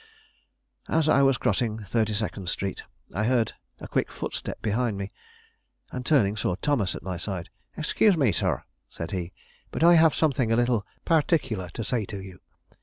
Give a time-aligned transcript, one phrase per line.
[0.87, 2.81] As I was crossing Thirty second Street,
[3.13, 5.11] I heard a quick footstep behind me,
[5.91, 7.49] and turning, saw Thomas at my side.
[7.77, 9.31] "Excuse me, sir," said he,
[9.69, 12.39] "but I have something a little particular to say to you.